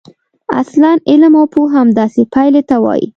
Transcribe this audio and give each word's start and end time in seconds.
اصلاً 0.61 0.91
علم 1.09 1.33
او 1.39 1.45
پوهه 1.53 1.75
همداسې 1.79 2.21
پایلې 2.33 2.61
ته 2.69 2.75
وايي. 2.83 3.07